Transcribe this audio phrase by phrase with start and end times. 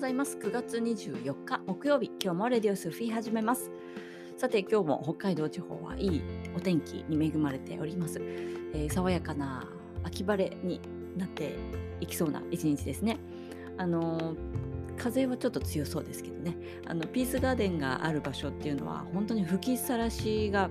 [0.00, 0.38] ざいます。
[0.38, 2.10] 9月24日木曜日。
[2.22, 3.70] 今日もレディオスフィー始めます。
[4.38, 6.22] さて今日も北海道地方はいい
[6.56, 9.68] お天気に恵まれております、えー、爽やかな
[10.02, 10.80] 秋晴れに
[11.18, 11.54] なって
[12.00, 13.18] いきそうな一日ですね。
[13.76, 14.36] あのー、
[14.96, 16.56] 風はちょっと強そうですけどね。
[16.86, 20.70] あのピースガーデンがある場所っていうのは本当に吹きさらしが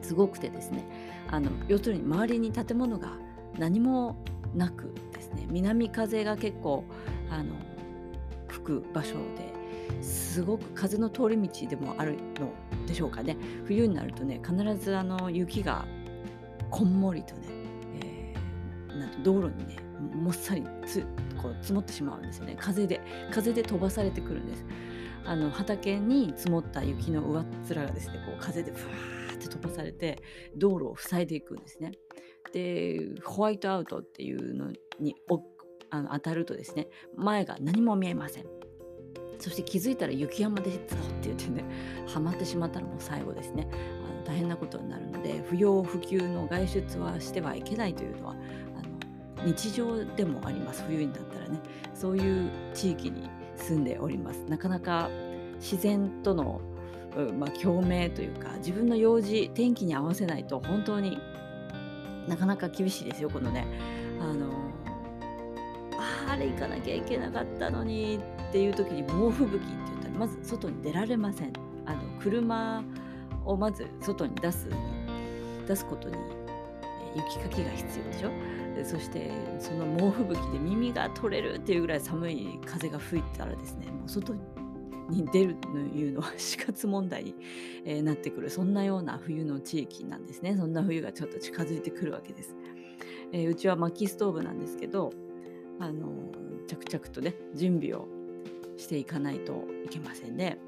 [0.00, 0.84] すごくてですね。
[1.28, 3.12] あの要するに周りに建物が
[3.56, 4.16] 何も
[4.52, 5.46] なくですね。
[5.48, 6.82] 南風が結構
[7.30, 7.54] あの
[8.62, 12.52] 吹く場所ですごく風の通り道でもあるの
[12.86, 13.36] でしょうかね。
[13.64, 15.84] 冬になるとね必ずあの雪が
[16.70, 17.40] こんもりとね、
[18.02, 19.76] えー、なんと道路にね
[20.14, 21.04] もっさりつ
[21.40, 22.56] こう積もってしまうんですよね。
[22.58, 24.64] 風で風で飛ばされてくるんです。
[25.24, 30.20] あの畑に積もった雪の上っ面がですねこう風でふわーって飛ばされて
[30.56, 31.92] 道路を塞いでいくんですね。
[32.52, 35.14] でホワイトアウトっていうのに
[35.92, 38.46] あの当たるとですね前が何も見えません。
[39.38, 41.64] そして気づいたら雪山でズボって言ってね
[42.06, 43.68] はまってしまったらもう最後ですね。
[43.70, 48.36] あの大変なことになるので不要不急の外出はしてはいけないというのは
[49.36, 50.82] あの日常でもあります。
[50.86, 51.60] 冬になったらね。
[51.94, 54.44] そういう地域に住んでおります。
[54.48, 55.10] なかなか
[55.56, 56.62] 自然との、
[57.38, 61.18] まあ、共鳴というか自分の用事天気に合わせないと本当に
[62.26, 63.66] なかなか厳しいですよこのね。
[64.20, 64.71] あの
[66.32, 71.52] あれ行かなきゃいけなかったのにっていう時に猛吹雪って言ったらまず外に出られません。
[71.84, 72.82] あの車
[73.44, 74.66] をまず外に出す
[75.66, 76.16] 出すことに
[77.14, 78.30] 雪かきが必要でしょ？
[78.84, 84.32] そしてその猛吹雪で耳が取れるっていうぐらい寒い風が吹いたらですねもう外
[85.10, 87.34] に出るというのは死活問題に、
[87.84, 88.48] え、なってくる。
[88.48, 90.56] そんなような冬の地域なんですね。
[90.56, 92.54] そんな冬がちょっと近づいてくるわけです、
[93.32, 95.12] えー、うちは薪ストーブなんですけど
[95.82, 96.30] あの
[96.68, 98.06] 着々とね準備を
[98.76, 100.58] していかないといけませんね。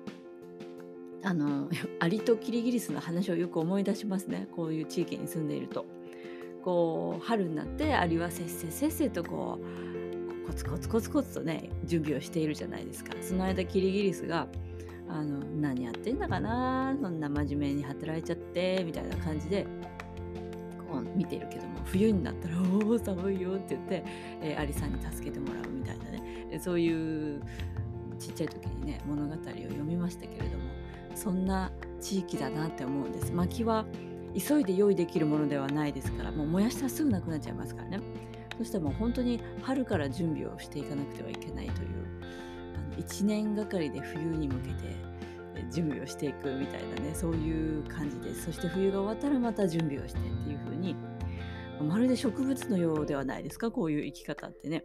[1.22, 1.70] あの
[2.00, 5.86] アリとキリギリスの話をよく思い出しますねこういう地域に住んでいると。
[6.62, 13.12] こう春になってアリはせっせせっせとこうコツコツコツコツとね準備をしているじゃないですか。
[13.20, 14.48] その間キリギリスが
[15.08, 19.66] あの何やってんだかなそんな真面目に働いちゃってみたいな感じで
[21.14, 24.04] 見てるけども冬になったら「おお寒いよ」って言って、
[24.40, 26.58] えー、アリさんに助けてもらうみたいなね。
[26.60, 27.42] そういう
[28.18, 30.64] ちっちゃい時にね物語を読みましたけれども
[31.14, 33.32] そんな地域だなって思うんです。
[33.32, 33.86] 薪は
[34.36, 38.00] 急いで用意できるものではないですからもう燃やしたらすぐなくなっちゃいますからね。
[38.58, 41.88] そしてもう本当に春から準備をしていかなくてはいけないという
[42.76, 45.13] あの1年がかりで冬に向けて
[45.74, 50.96] 準備をしていくみたいなねそういう感じですそして冬が終わったらまた準備をしてっていう風に
[51.82, 53.70] まるで植物のようではないですか？
[53.70, 54.84] こういう生き方ってね。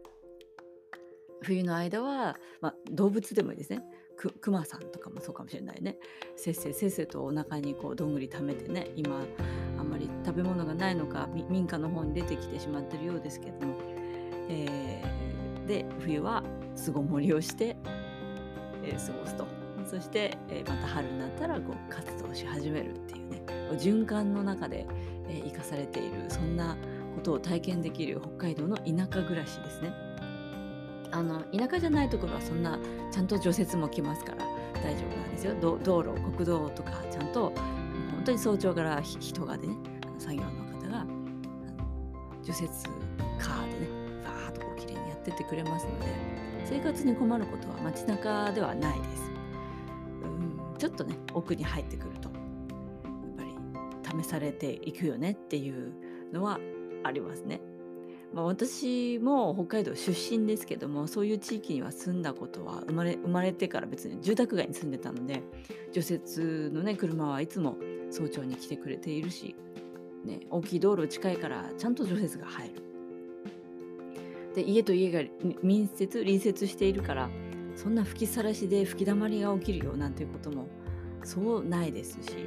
[1.41, 3.83] 冬の間は、まあ、動物でもいいですね。
[4.17, 5.97] くクマさんとかもそうかもしれないね。
[6.35, 9.21] せっせせっせとお腹にこうどんぐり溜めてね今
[9.77, 13.75] あんまり食べ物がないのか民家の方に出てきてしまってるようですけども、
[14.49, 16.43] えー、で冬は
[16.75, 17.77] 巣ごもりをして、
[18.83, 19.58] えー、過ごすと。
[19.89, 23.41] そして、え、また春になったらこう活動し始めるっていうね
[23.71, 24.85] 循環の中で、
[25.27, 26.77] え生かされているそんな
[27.15, 29.91] ことを体験できる北海道の田舎暮らしですね。
[31.11, 32.77] あの田舎じゃないところはそんな
[33.11, 34.45] ちゃんと除雪も来ますから
[34.75, 37.51] 大丈夫なんですよ道路国道とかちゃんと
[38.11, 39.69] 本当に早朝から人がね
[40.19, 41.07] 作業の方が
[42.43, 42.67] 除雪
[43.39, 43.87] カーでね
[44.23, 46.05] ファーッとこう綺麗にやってってくれますので
[46.63, 49.28] 生活に困ることは街中ではないです。
[50.79, 52.35] ちょっとね奥に入ってくるとや
[53.29, 53.51] っ
[54.05, 55.93] ぱり試されていくよねっていう
[56.33, 56.59] のは
[57.03, 57.61] ありますね。
[58.33, 65.41] まあ、私も北海道出身ですけどもそういう地域には住んだことは生まれ生まれてから別に住宅街に住んでたので
[65.91, 67.75] 除雪のね車はいつも
[68.11, 69.55] 早朝に来てくれているし、
[70.23, 72.83] ね、大きい道路近いからちゃんと除雪が入る。
[74.55, 75.21] で家と家が
[75.63, 77.29] 民接隣接しているから
[77.81, 80.67] そんな吹きさらしで吹きだまりが起きるよなんていうことも
[81.23, 82.45] そうないですし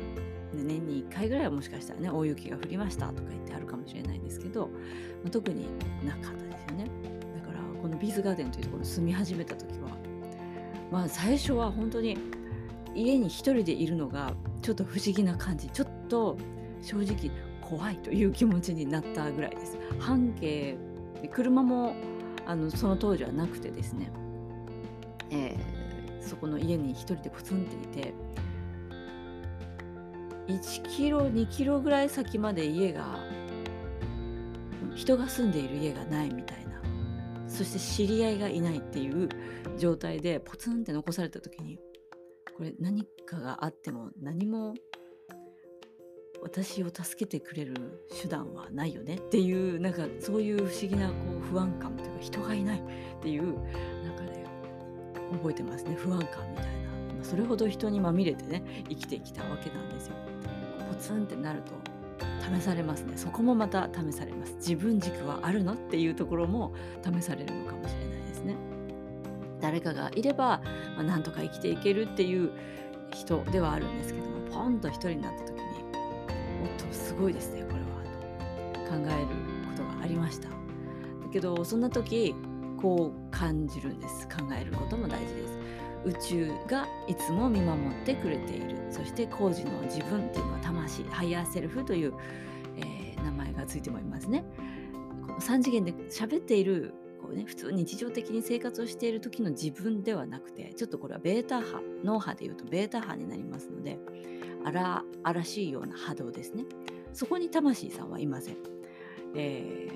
[0.52, 5.68] 年に1回ぐらいはもしかしたらね大雪が降りましたとか言ってあるかもしれないんですけど、まあ、特に
[6.04, 6.90] なかったですよね。
[7.34, 9.96] だからこのビーズガーデンというところに住み始めた時は
[10.90, 12.18] まあ最初は本当に
[12.94, 16.36] 家に一人でいるのがちょっと不思議な感じちょっと
[16.82, 17.30] 正直
[17.62, 19.78] 怖いという気持ちになったぐらいです。
[19.98, 20.76] 半径
[21.32, 21.94] 車も
[22.44, 24.10] あのその当時はなくてですね、
[25.32, 28.14] えー、そこの家に一人でポツンっていて
[30.48, 33.18] 1キロ2キロぐらい先まで家が
[34.94, 36.72] 人が住んでいる家がないみたいな。
[37.48, 39.28] そして知り合いがいないっていう
[39.78, 41.78] 状態でポツンって残された時に
[42.56, 44.74] これ何かがあっても何も
[46.42, 49.16] 私を助けてくれる手段はないよね。
[49.16, 52.82] っていうなんかそういう不思議なこう不安感というか人がいないっ
[53.22, 53.44] ていう
[54.02, 54.31] なんか
[55.32, 55.94] 覚えてますね。
[55.96, 57.14] 不安感みたいな。
[57.18, 60.14] まそれほど人にまみれてね生きてきたわけなんですよ。
[60.88, 61.72] ポツンってなると
[62.56, 63.16] 試されますね。
[63.16, 64.54] そこもまた試されます。
[64.56, 68.56] 自分軸はあるのっていうところも試されるのかもしれないですね。
[69.60, 70.60] 誰かがいれば、
[70.96, 72.50] まあ、なんとか生きていけるっていう
[73.12, 75.62] 人ではあるんですけどもポンと一人になった時に
[76.62, 79.26] おっとすごいですねこれはと考える
[79.70, 80.48] ことがありました。
[80.48, 80.54] だ
[81.32, 82.34] けどそんな時
[82.80, 84.28] こう感じるんです。
[84.28, 85.58] 考えることも大事です。
[86.04, 88.76] 宇宙がいつも見守ってくれている。
[88.88, 92.14] そして高次の自分っていうのは魂ハイヤーセルフという、
[92.76, 94.44] えー、名前がついてもいますね。
[95.26, 103.98] この3次元で喋っているこう、ね、普通日常的に生活をしている時の自分ではなくてちょっとこれはベータ波脳波でいうとベータ波になりますので
[104.64, 106.64] 荒々しいような波動ですね。
[107.12, 108.56] そこに魂さんはいません、
[109.34, 109.88] え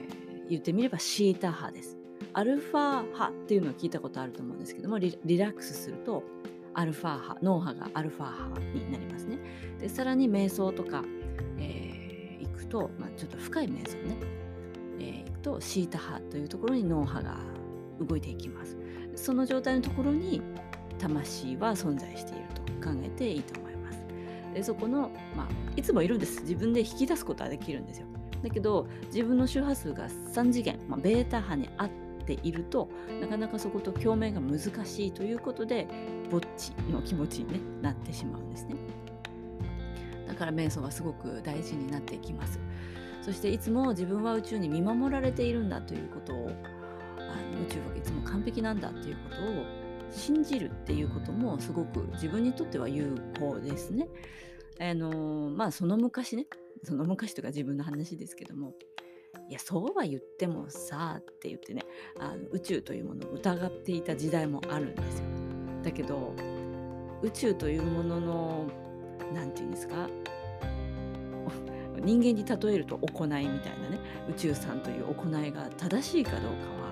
[0.46, 2.05] ー、言ってみればシータ波です。
[2.32, 6.22] アルファ波っていうのを聞いたことあると思うんですけどもリラックスすると
[6.74, 9.38] アルファ波脳波がアルファ波になりますね。
[9.80, 11.02] でさらに瞑想とか、
[11.58, 14.16] えー、行くと、まあ、ちょっと深い瞑想ね、
[14.98, 17.38] えー、行くとシータ波というところに脳波が
[17.98, 18.76] 動いていきます。
[19.14, 20.42] その状態のところに
[20.98, 24.04] 魂は存在していると考えていいと思います。
[24.52, 26.42] でそこの、まあ、いつもいるんです。
[26.42, 28.06] 自分で引き出すことはできるんですよ。
[28.42, 32.88] だけど自分の周波数が3次元、まあ、ベータ波にあってていると
[33.20, 35.86] なかなかそこと共鳴が難しいということで
[36.30, 38.74] ぼっちの気持ちに、ね、なってしまうんですね
[40.26, 42.58] だから瞑想はすごく大事になっていきます
[43.22, 46.50] そしていつも自分は宇宙に見守られているんだということを
[47.18, 47.20] あ
[47.56, 54.08] の宇宙はいつも完璧なんだということを信じるっていうこともすごく自分にとっては有効ですね。
[54.78, 56.46] あのまあその昔ね
[56.84, 58.74] その昔とか自分の話ですけども
[59.48, 61.82] いやそうは言ってもさって言ってね
[62.18, 65.24] あの宇宙というものを疑っていた時代もあるんですよ。
[65.84, 66.34] だけど
[67.22, 68.66] 宇宙というものの
[69.32, 70.08] 何て言うんですか
[72.04, 73.40] 人間に例えると行いみたい
[73.80, 73.98] なね
[74.28, 76.86] 宇宙さんという行いが正しいかどうかは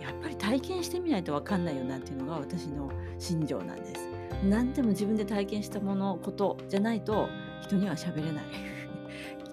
[0.00, 4.08] やっぱり体験してみないと分かんないよなっていうのが私の心情なんです。
[4.44, 7.28] 何でも自分で体験したものことじゃないと
[7.62, 8.44] 人には喋れない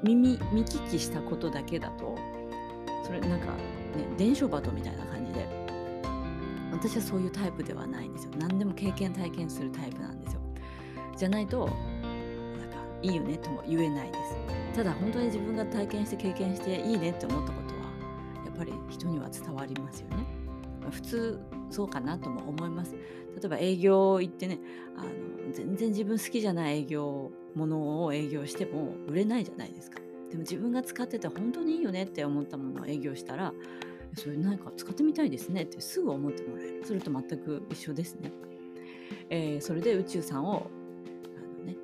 [0.06, 2.16] 耳見聞きしたことだけだと
[3.04, 3.54] それなんかね
[4.18, 5.48] 伝書バトみたいな感じで
[6.72, 8.32] 私はそういうタイプではないんですよ。
[8.38, 10.40] 何でも経験体験するタイプなんですよ。
[11.18, 14.76] じゃないとなんかいいよねとも言えないです。
[14.76, 17.82] ただ本当に自分が体験して経験していいねって思ったことは
[18.46, 20.26] やっぱり人には伝わりますよね、
[20.92, 21.40] 普通
[21.70, 22.94] そうかなとも思います。
[22.94, 23.00] 例
[23.46, 24.60] えば営業行ってね
[24.96, 25.10] あの
[25.52, 30.00] 全然自分好きじゃない営業ものを営業しても売れないじゃないですか。
[30.30, 33.54] でも自分が使ってて本当にいいよねって思ったものを営業したら
[34.18, 36.84] それなんか使ってみたいですねってすぐ思ってもらえる。
[36.86, 38.32] それと全く一緒ですね、
[39.30, 40.68] えー、それで宇宙さんを
[41.38, 41.76] あのね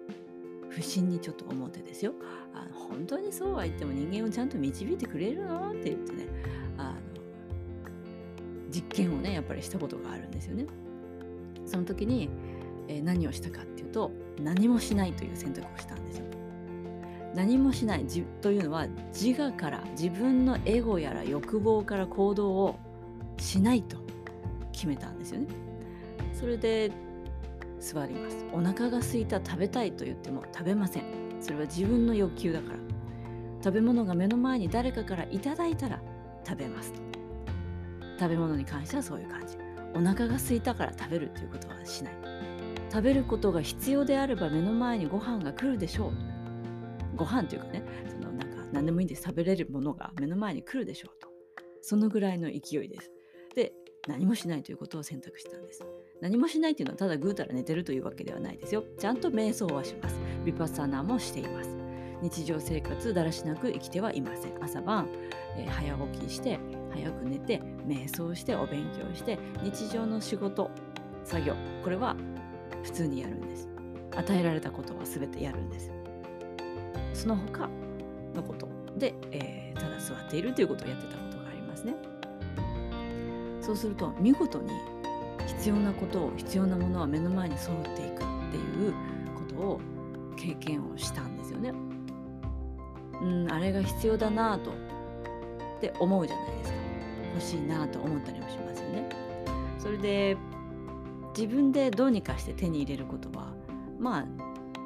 [0.69, 2.13] 不審にちょっと思ってですよ。
[2.54, 6.27] あの本当にそうは言っても人間をちゃんと導いてくれるのって言ってね
[8.71, 10.66] 実験をねやっぱりしたことがあるんですよね
[11.66, 12.30] その時に
[12.92, 14.11] えー、何をしたかっていうと
[14.42, 16.25] 何もしないという選択をしたんですよ。
[17.33, 18.06] 何もしない
[18.42, 18.87] というのは
[19.18, 22.78] 自我から自分のエゴやら欲望から行動を
[23.37, 23.95] しないと
[24.73, 25.47] 決めたんですよね。
[26.33, 26.92] それで
[27.80, 28.45] 座ります。
[28.51, 31.04] お腹が空いた食べたいと言っても食べません。
[31.40, 32.80] それは自分の欲求だから。
[33.63, 36.01] 食べ物が目の前に誰かからいただいたら
[36.44, 37.10] 食べます
[38.21, 39.57] 食べ物に関してはそういう感じ。
[39.95, 42.13] お腹が空いたから食べるということはしない。
[42.92, 47.18] 食べることが必要であれば目の前にご飯が来るでしょう。
[47.18, 51.30] ご飯というかねそのなんか何でもいいんです食べれるものが目の前に来るでしょうと。
[51.81, 53.11] そのぐらいの勢いです。
[53.56, 53.73] で
[54.07, 55.83] 何もしないということを選択したんです。
[56.21, 58.83] 何もしないというのはただぐうたら寝てるというわけではないですよ。
[58.99, 60.19] ちゃんと瞑想はします。
[60.45, 61.75] ヴィパッサナーもしています。
[62.21, 64.63] 日常生活だらしなく生きてはいません。
[64.63, 65.09] 朝晩、
[65.57, 66.59] えー、早起きして
[66.94, 70.69] 早く寝て瞑想してお勉強して日常の仕事
[71.24, 72.16] 作業これは
[72.83, 73.68] 普通にやるんです。
[74.16, 75.92] 与えられたことは全てやるんです。
[77.14, 77.69] その他
[78.33, 78.68] のこと。
[78.98, 81.95] で、えー、ただ座っているということをやってたことがありますね。
[83.62, 84.71] そうすると見事に
[85.48, 88.18] 必要なことを必要なものは目の前に揃っていくっ
[88.52, 88.94] ていう
[89.36, 89.80] ことを
[90.36, 91.71] 経験をしたんですよね。
[93.21, 94.71] うんあれが必要だなと
[95.81, 96.78] って思うじゃないですか。
[97.33, 99.09] 欲しいなと思ったりもしますよね。
[99.80, 100.38] それで
[101.35, 103.54] 自分でどうにかして手に入れることは
[104.00, 104.26] まあ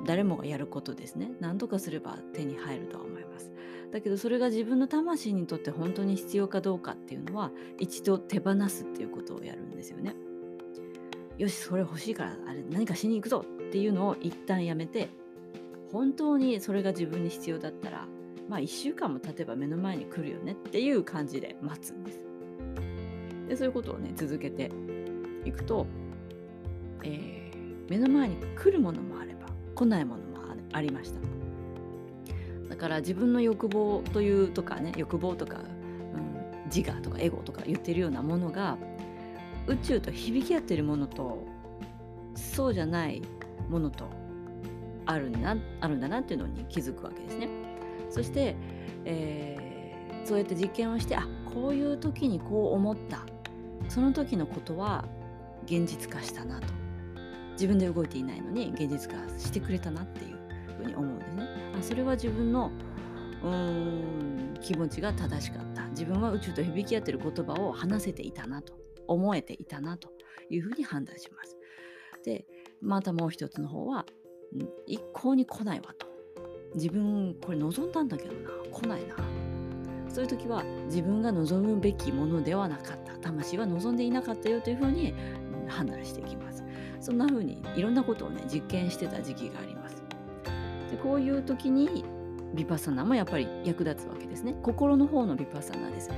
[0.06, 1.32] 誰もがやることですね。
[1.42, 3.52] 何とかすれば手に入るとは思います。
[3.92, 10.16] だけどそれが自分の魂にとって本当に必要かどうかっていうのは一度手放すっていうことをやるんですよね。
[11.38, 15.10] よしそれ欲しいからあれ何かしに行くぞっていうのを一旦やめて
[15.92, 18.08] 本当にそれが自分に必要だったら
[18.50, 22.20] まあ1週間も経てば目の前に来るよねっていう感じで待つんです
[23.48, 24.72] でそういうことをね続けて
[25.46, 25.86] いくと、
[27.04, 30.36] えー、目の前に来るものもあれば来ないものも
[30.76, 31.20] ありました
[32.70, 38.78] だから自分の欲望というとかね欲望とか、うん、自我とかエゴとか言ってるようなものが
[39.68, 41.48] 宇宙と響き合ってるものと
[42.36, 43.22] そうじゃない
[43.70, 44.10] ものと
[45.06, 47.65] あるんだあるんだなっていうのに気づくわけですね。
[48.10, 48.56] そして、
[49.06, 53.26] えー、そうやって実験をしてあこういう時にこう思った。
[53.88, 55.06] その時のことは
[55.66, 56.68] 現実化したなと。
[57.54, 60.38] 自分で動いていないのに現実化してくれたなっていう
[60.78, 61.48] ふうに思うんですね。
[61.80, 62.72] あそれは自分の
[63.44, 65.88] うーん気持ちが正しかった。
[65.90, 68.86] 自分は宇宙と響き合ってる言葉を話せていたなと。
[69.08, 70.10] 思えていたなと
[70.50, 71.58] いうふうに判断します。
[72.24, 72.46] で
[72.82, 74.06] またもう一つの方は、
[74.86, 76.05] 一向に来ないわと。
[76.74, 79.16] 自分これ望んだんだけどな来ないな。
[80.10, 83.14] そういう時は自分が望むべきものではなかった。
[83.18, 85.14] 魂は望んでいなかったよというふうに
[85.68, 86.64] 判断していきます。
[87.00, 90.04] そんな風にいろんなことをね実験してた時期があります。
[90.92, 92.06] でこういう時に
[92.54, 94.56] ビパッサナもやっぱり役立つわけですね。
[94.62, 96.10] 心の方のビパッサナです、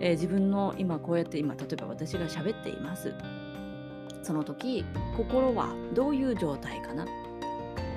[0.00, 3.12] えー、自分の今こうやって今例えば私が喋っています。
[4.22, 4.84] その時
[5.16, 7.06] 心はどういう状態かな？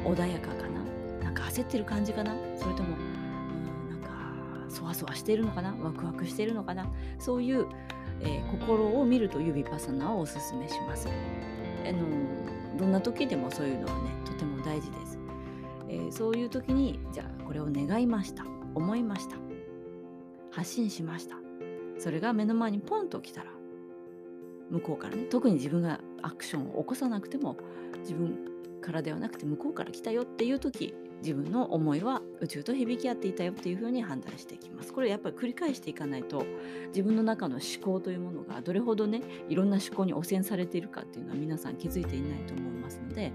[0.06, 0.82] 穏やかかな？
[1.34, 2.36] なんか焦ってる感じかな？
[2.58, 4.10] それともうんなんか
[4.68, 5.74] そわそわしてるのかな？
[5.82, 6.88] ワクワクしてるのかな？
[7.20, 7.68] そういう、
[8.20, 11.08] えー、心を見るというビパサナをおすすめします。
[11.08, 15.20] あのどんな時でもそういうのはねとても大事です、
[15.88, 18.46] えー、そういう時にじゃあこれを願いました。
[18.76, 19.38] 思いました。
[20.52, 21.38] 発信しました。
[21.98, 23.52] それが目の前にポンと来たら
[24.70, 27.56] 向こうからね特に自分がアクションを起こさなくても
[28.00, 28.38] 自分
[28.82, 34.92] からではなくて向こうから来たよっていう時自分の思いは宇宙と響き合っていたよっていうふうに判断していきます。
[34.92, 36.46] これやっぱり繰り返していかないと
[36.88, 43.32] 自分の中の思考というものがどれほどねいろんな思考に汚染されているかっていうのは皆さん気づいていないと思いますので、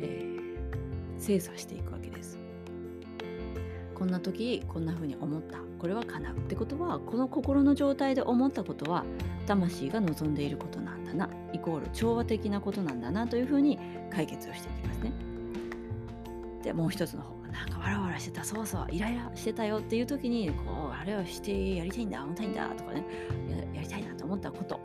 [0.00, 2.38] えー、精査していくわけです。
[3.94, 9.04] こんな時こんな風に思ったこれは叶うってことはこの心の状態で思ったことは
[9.46, 13.76] 魂が望んでいることなんだなイコール調和的なことなんだなというふうに
[14.10, 15.27] 解決をしていきますね。
[16.68, 23.06] でもう一つの方がなんかわらわらしてたそうそうイライラしてたよっていう時にこうあれをしてやりたいんだ重たいんだとかね
[23.72, 24.78] やりたいなと思ったこと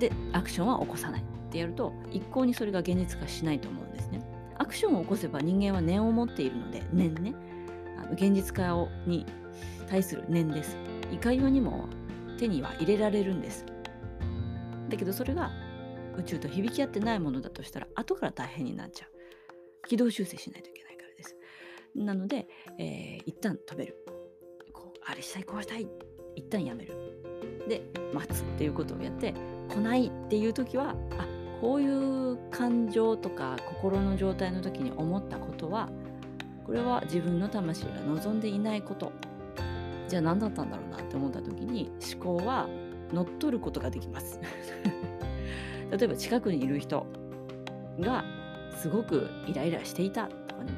[0.00, 4.20] でアクションは起こさないってやると一向にそれが現実化しないと思うんですね。
[4.58, 7.32] アクションを起こせば人間は念を持っているので念ね
[7.96, 9.24] あの現実化をに
[9.86, 10.76] 対する念です。
[11.12, 11.84] いかようにも
[12.38, 13.64] 手には入れられるんです。
[14.88, 15.52] だけどそれが
[16.18, 19.15] 宇宙と響き合ってないものだとしたら後から大変になっちゃう。
[19.86, 21.36] 軌道修正しないといけないからです。
[21.94, 22.46] なので、
[22.78, 23.96] えー、一旦止める。
[24.72, 25.86] こうあれしたいこうしたい
[26.34, 26.94] 一旦やめる。
[27.68, 29.34] で待つっていうことをやって
[29.68, 31.26] 来ないっていう時はあ
[31.60, 35.88] こういう感情とか心の状態の時に思ったことは
[36.64, 39.12] これは自分の魂が望んでいないこと
[40.08, 42.68] じゃあ何だったんだろうなって思った時に思考は
[43.12, 44.40] 乗っ取ることができます
[45.90, 47.06] 例えば近くにいる人
[48.00, 48.24] が
[48.76, 50.72] すごくイライラしていたとかね。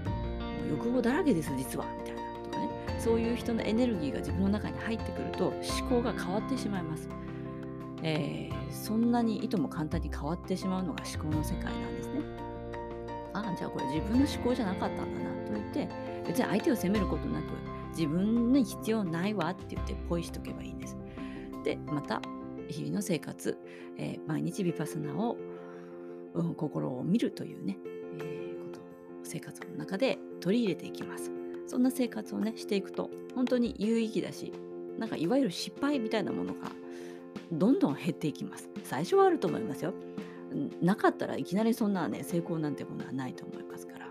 [0.70, 1.86] 欲望だらけです実は。
[1.98, 2.68] みたいなとかね。
[2.98, 7.08] そういう人のエネルギーが自分の中に入ってくると思考が変わってしまいます、
[8.02, 12.20] えー、そんなにいとも簡単に変わってしまうのが思考の世界なんですね。
[13.32, 15.88] ああじゃあこれ自分の思考じゃなかったんだなと言って
[16.26, 17.44] 別に相手を責めることなく
[17.90, 20.96] 自分に必要ないわって言ってポイしとけばいいんです。
[21.64, 22.20] でまた
[22.68, 23.56] 日々の生活、
[23.96, 25.36] えー、毎日ビパスナを、
[26.34, 27.78] うん、心を見るというね、
[28.20, 28.80] えー、こと
[29.24, 31.30] 生活の中で取り入れていきます。
[31.66, 34.54] そんな生活をねしていくと本当に有意義だし
[34.98, 36.70] なんかいわゆる失敗みたいなものが
[37.52, 38.68] どんどん減っていきます。
[38.84, 39.92] 最初はあると思いますよ。
[40.80, 44.06] なかったらいきなりそんなね成功なんてものはないと思いますから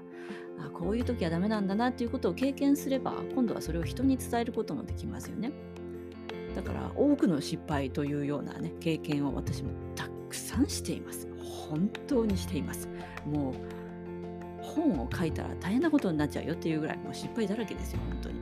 [0.60, 5.52] あこういう時はダメなんだなっていうことを経験すれば今度はそれを人に伝えることもできますよね
[6.56, 11.28] だから多くの失敗というようなね経験を私もたくさんしています
[11.70, 12.88] 本当にしています
[13.26, 13.54] もう
[14.64, 18.36] 本を書いたら大変なことになっちゃうよっていうぐらいもう失敗だらけですよ本当に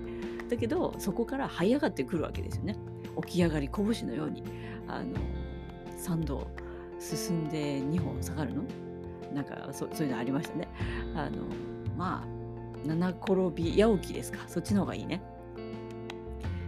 [0.50, 2.76] だけどそこから這い上がってくるわけですよね
[3.26, 4.44] 起き上がり拳のように
[4.88, 5.16] あの
[5.98, 6.48] 3度
[7.00, 8.64] 進んで2歩下がるの？
[9.34, 10.68] なんかそういうのありましたね。
[11.14, 11.44] あの
[11.98, 14.40] まあ七転び八起きですか？
[14.48, 15.22] そっちの方がいいね。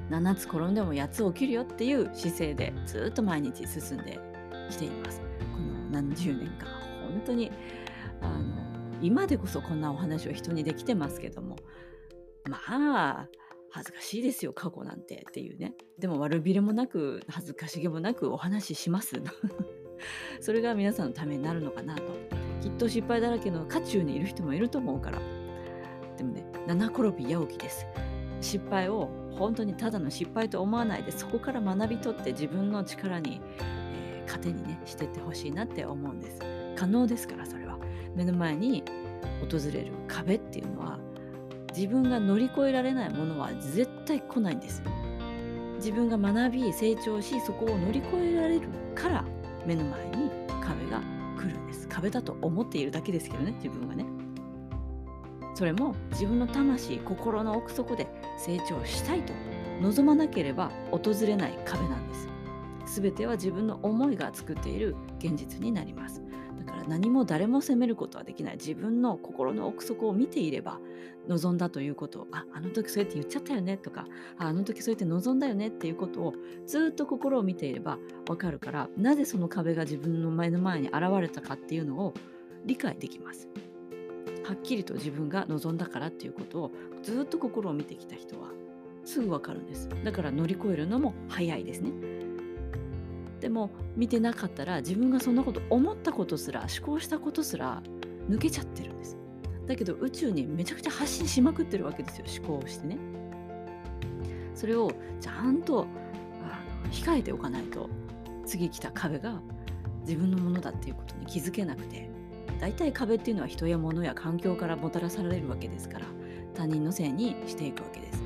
[0.09, 4.19] 7つ転んでも8つ起きるよっていう姿勢でずっと毎日進んで
[4.69, 5.21] きています。
[5.91, 6.67] 何十年間
[7.01, 7.51] 本当に
[8.21, 8.55] あの
[9.01, 11.57] 今でこそこんなお話を人にできてますけども。
[12.49, 13.27] まあ
[13.69, 15.73] 恥ずかしいですよ過去なんてっていうね。
[15.99, 19.21] でも悪びれもなく恥ずかしげもなくお話しします。
[20.39, 22.03] それが皆さんのためになるのかなと。
[22.61, 25.19] きっと失敗だらけの渦中にいる人もいると思うから。
[26.17, 27.85] でもね七転び八起きです。
[28.41, 33.41] 失敗を本当にただの失敗と思わないでそこから学び取って自分の力に、
[34.27, 36.39] 糧にねしてってほしいなって思うんです。
[36.75, 37.77] 可能ですからそれは。
[38.15, 38.83] 目の前に
[39.39, 40.99] 訪れる壁っていうのは
[41.75, 44.81] 自分が乗り越えられないものは絶対来ないんです
[45.75, 49.23] 自分が学び成長しそこを乗り越えられるから
[49.67, 50.31] 目の前に
[50.63, 51.01] 壁が
[51.37, 51.87] 来るんです。
[51.87, 54.05] 壁だと思っているだけですけどね自分がね。
[55.53, 58.07] それも自分の魂心の奥底で
[58.37, 59.33] 成長したいと
[59.81, 62.26] 望まなければ訪れない壁なんです。
[63.01, 66.23] 全ては自分の思いが作っている現実になります
[66.57, 70.79] だから何も誰も責めることはできない自分の心の奥底を見ていれば
[71.27, 74.05] 望んだということをああの時そうやって言っちゃったよねとか
[74.39, 76.33] ああの時そうやって望んだよねっていうことを
[76.65, 82.13] ずっと心を見ていればわかるからなぜその壁が自分の前の前に現れたかっていうのを
[82.65, 83.47] 理解できます。
[84.43, 86.71] はっきりと自分が望んだからっていうことを
[87.03, 88.47] ずっと心を見てきた人は
[89.03, 89.89] すぐわかるんです。
[90.03, 92.16] だから乗り越えるのも早いですね。
[93.39, 97.81] でも見てなかったら自分がそんなこと思ったことすら思考したことすら
[98.29, 99.17] 抜けちゃってるんです。
[99.67, 102.97] だけど宇宙にめちゃくちゃ発信しまくってるわけですよ思考をしてね。
[104.55, 104.91] それを
[105.21, 105.85] ちゃんと
[106.41, 107.89] あの控えておかないと
[108.45, 109.39] 次来た壁が
[110.01, 112.09] 自分のものだっていうことに気づけなくて
[112.59, 116.05] 大体壁っていうのは人や物や環境からもたらされるわけですから
[116.55, 118.23] 他人のせいにしていくわけです。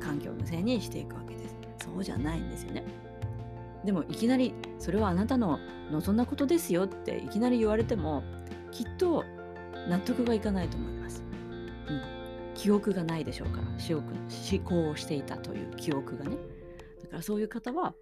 [0.00, 1.56] 環境のせいにしていくわけです。
[1.84, 2.82] そうじゃないんですよね。
[3.84, 5.58] でもいきなりそれはあなたの
[5.90, 8.22] 望んだことですよっていきなり言われても
[8.70, 9.24] きっと
[9.88, 11.24] 納得がいかないと思います。
[11.88, 12.02] うん、
[12.54, 16.36] 記憶がないでしょうから思考をしていたという記憶がね。
[17.02, 17.94] だからそういう方は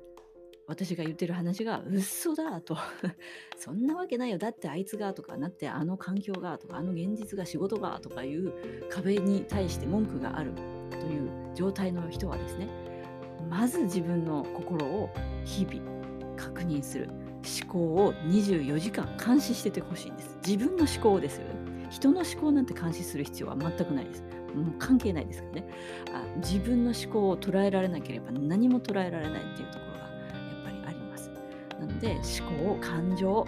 [0.68, 2.76] 私が言ってる話が嘘だと
[3.56, 8.52] そんなわけないよだってあいつがとかなってあの環境がとかあの現実が仕事がとかいう
[8.90, 10.52] 壁に対して文句がある
[10.90, 12.68] という状態の人はですね
[13.48, 15.10] まず自分の心を
[15.44, 15.80] 日々
[16.36, 17.08] 確認する。
[17.46, 20.36] 思考を24時間監視しててほしいんです。
[20.44, 21.86] 自分の思考ですよね。
[21.90, 24.24] 人の思考なんて監視する必要は全くないです。
[24.54, 25.68] もう関係ないですからね。
[26.12, 31.30] あ自分の思考を捉えられなければ何も捉えられないっていうところがやっぱりあります。
[31.78, 33.46] なので思考感情、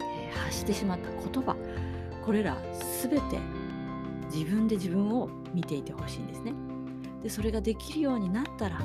[0.00, 1.56] えー、発してしまった言葉
[2.24, 2.56] これら
[3.02, 3.38] 全て
[4.32, 6.52] 自分で自分を見ていてほしいんですね。
[7.24, 8.80] でそれができるようになったら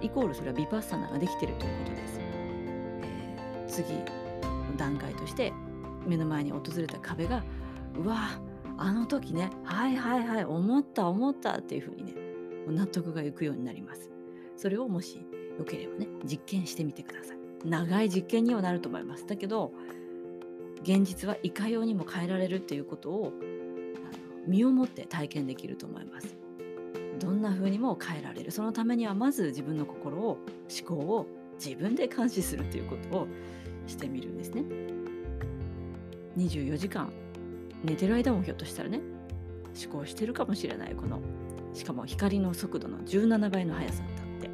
[0.00, 5.52] イコールそれはビパッサナができてるということです、えー、次の段階として
[6.06, 7.42] 目の前に訪れた壁が
[7.96, 8.28] うわ
[8.76, 12.12] あの時ねはいはいはい思った思ったっていうふうにね
[12.68, 14.10] 納得がいくようになります。
[14.56, 15.16] それをもし
[15.58, 17.36] よければね実験してみてください。
[17.64, 19.26] 長い実験にはなると思います。
[19.26, 19.72] だけど
[20.82, 23.32] 現実はいかようにも変えられるっていうことを
[24.46, 26.43] 身をもって体験できると思います。
[27.24, 28.50] どんな風にも変えられる。
[28.50, 31.26] そのためにはまず自分の心を思考を
[31.58, 33.28] 自分で監視するということを
[33.86, 34.64] してみるんですね。
[36.36, 37.10] 24時間。
[37.82, 39.00] 寝てる間もひょっとしたらね
[39.84, 41.20] 思考してるかもしれないこの
[41.74, 44.50] しかも光の速度の17倍の速さだっ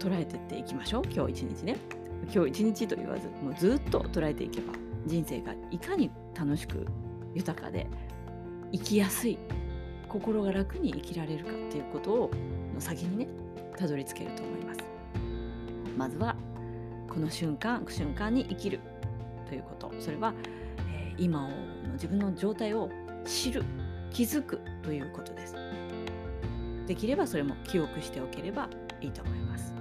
[0.00, 1.02] て捉えてっていきましょう。
[1.10, 1.76] 今日一日ね。
[2.32, 4.72] 今日一日と言わずもうずっと捉えていけば
[5.06, 6.86] 人生がいかに楽しく
[7.34, 7.86] 豊かで
[8.72, 9.38] 生きやすい
[10.08, 12.30] 心が楽に生きられるかっていうことを
[12.74, 13.28] の先にね
[13.76, 14.80] たどり着けると思います。
[15.96, 16.36] まずは
[17.08, 18.80] この瞬間瞬間に生きる
[19.48, 19.92] ということ。
[19.98, 20.34] それは、
[20.92, 21.48] えー、今の
[21.94, 22.90] 自分の状態を
[23.24, 23.64] 知る
[24.10, 25.54] 気づくということです。
[26.86, 28.68] できればそれも記憶しておければ
[29.00, 29.74] いいと思います、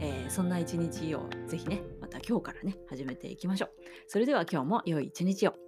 [0.00, 3.70] えー、そんな一日をぜひねまた今日からね始めていきましょう。
[4.06, 5.67] それでは今日も良い一日を。